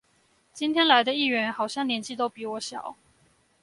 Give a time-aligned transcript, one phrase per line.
[0.51, 2.95] 今天來的議員好像年紀都比我小